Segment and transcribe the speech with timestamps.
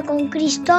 [0.00, 0.72] con Cristo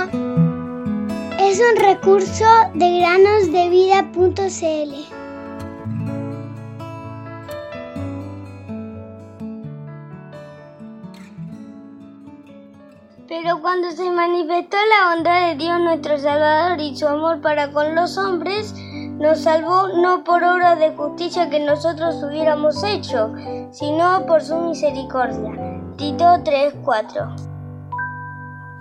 [1.40, 4.94] es un recurso de granosdevida.cl.
[13.28, 17.94] Pero cuando se manifestó la bondad de Dios nuestro Salvador y su amor para con
[17.94, 18.74] los hombres,
[19.20, 23.32] nos salvó no por obra de justicia que nosotros hubiéramos hecho,
[23.72, 25.52] sino por su misericordia.
[25.98, 27.53] Tito 3:4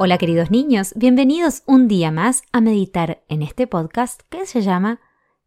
[0.05, 4.99] Hola queridos niños, bienvenidos un día más a meditar en este podcast que se llama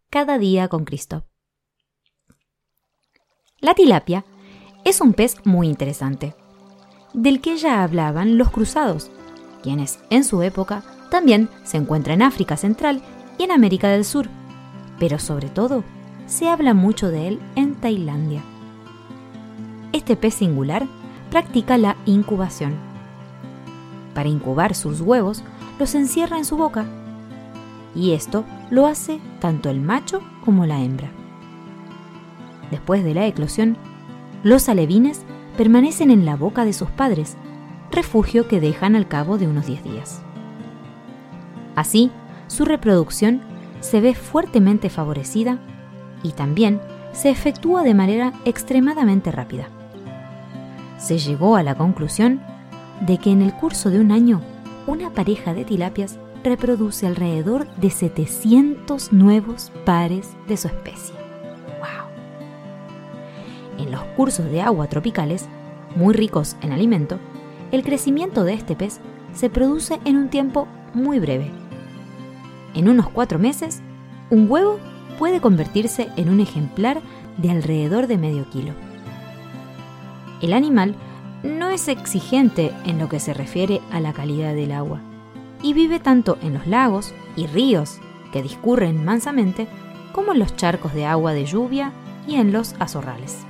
[0.10, 1.26] Cada día con Cristo.
[3.60, 4.24] La tilapia
[4.86, 6.36] es un pez muy interesante,
[7.14, 9.12] del que ya hablaban los cruzados,
[9.62, 13.02] quienes en su época también se encuentra en África Central
[13.38, 14.30] y en América del Sur,
[15.00, 15.84] pero sobre todo
[16.28, 18.42] se habla mucho de él en Tailandia.
[19.92, 20.88] Este pez singular
[21.30, 22.95] practica la incubación
[24.16, 25.44] para incubar sus huevos,
[25.78, 26.86] los encierra en su boca.
[27.94, 31.12] Y esto lo hace tanto el macho como la hembra.
[32.72, 33.78] Después de la eclosión,
[34.42, 35.24] los alevines
[35.58, 37.38] permanecen en la boca de sus padres,
[37.92, 40.22] refugio que dejan al cabo de unos 10 días.
[41.76, 42.10] Así,
[42.48, 43.42] su reproducción
[43.82, 45.60] se ve fuertemente favorecida
[46.24, 49.68] y también se efectúa de manera extremadamente rápida.
[50.98, 52.42] Se llegó a la conclusión
[53.02, 54.42] de que en el curso de un año
[54.88, 61.16] una pareja de tilapias reproduce alrededor de 700 nuevos pares de su especie.
[61.80, 62.08] ¡Wow!
[63.84, 65.48] En los cursos de agua tropicales,
[65.96, 67.20] muy ricos en alimento,
[67.72, 69.00] el crecimiento de este pez
[69.34, 71.52] se produce en un tiempo muy breve.
[72.76, 73.82] En unos cuatro meses,
[74.30, 74.80] un huevo
[75.18, 77.02] puede convertirse en un ejemplar
[77.38, 78.74] de alrededor de medio kilo.
[80.42, 80.96] El animal
[81.46, 85.00] no es exigente en lo que se refiere a la calidad del agua
[85.62, 88.00] y vive tanto en los lagos y ríos
[88.32, 89.68] que discurren mansamente
[90.12, 91.92] como en los charcos de agua de lluvia
[92.28, 93.46] y en los azorrales.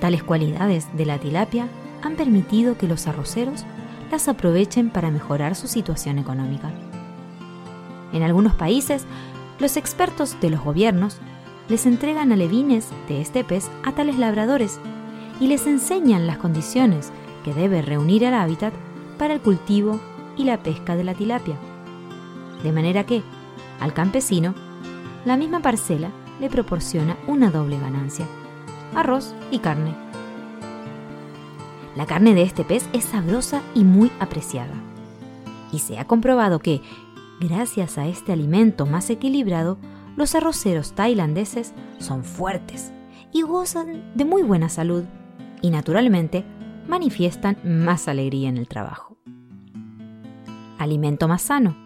[0.00, 1.68] Tales cualidades de la tilapia
[2.02, 3.64] han permitido que los arroceros
[4.10, 6.70] las aprovechen para mejorar su situación económica.
[8.12, 9.04] En algunos países,
[9.58, 11.18] los expertos de los gobiernos
[11.68, 14.80] les entregan alevines de este pez a tales labradores
[15.40, 17.10] y les enseñan las condiciones
[17.44, 18.74] que debe reunir el hábitat
[19.18, 19.98] para el cultivo
[20.36, 21.56] y la pesca de la tilapia.
[22.62, 23.22] De manera que,
[23.80, 24.54] al campesino,
[25.24, 28.26] la misma parcela le proporciona una doble ganancia,
[28.94, 29.94] arroz y carne.
[31.96, 34.74] La carne de este pez es sabrosa y muy apreciada.
[35.72, 36.82] Y se ha comprobado que,
[37.40, 39.78] gracias a este alimento más equilibrado,
[40.16, 42.92] los arroceros tailandeses son fuertes
[43.32, 45.04] y gozan de muy buena salud
[45.62, 46.44] y naturalmente
[46.88, 49.16] manifiestan más alegría en el trabajo.
[50.78, 51.76] Alimento más sano,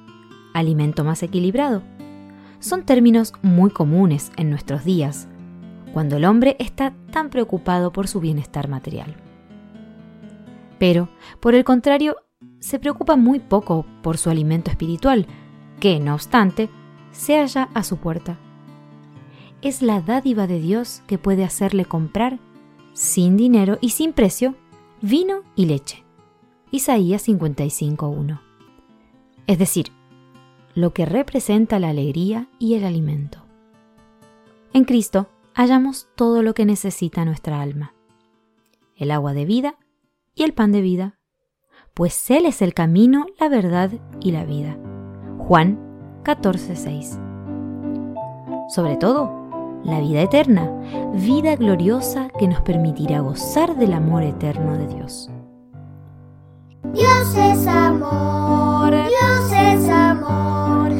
[0.55, 1.83] alimento más equilibrado,
[2.59, 5.29] son términos muy comunes en nuestros días,
[5.93, 9.15] cuando el hombre está tan preocupado por su bienestar material.
[10.79, 11.09] Pero,
[11.41, 12.17] por el contrario,
[12.61, 15.27] se preocupa muy poco por su alimento espiritual,
[15.81, 16.71] que, no obstante,
[17.11, 18.39] se halla a su puerta.
[19.61, 22.39] Es la dádiva de Dios que puede hacerle comprar
[22.94, 24.55] sin dinero y sin precio,
[25.03, 26.05] vino y leche.
[26.71, 28.41] Isaías 55.1.
[29.47, 29.93] Es decir,
[30.75, 33.44] lo que representa la alegría y el alimento.
[34.72, 37.94] En Cristo hallamos todo lo que necesita nuestra alma.
[38.97, 39.76] El agua de vida
[40.34, 41.19] y el pan de vida,
[41.94, 44.76] pues Él es el camino, la verdad y la vida.
[45.38, 45.78] Juan
[46.25, 47.21] 14.6.
[48.69, 49.44] Sobre todo,
[49.84, 50.71] la vida eterna,
[51.15, 55.31] vida gloriosa que nos permitirá gozar del amor eterno de Dios.
[56.93, 60.93] Dios es amor, Dios es amor.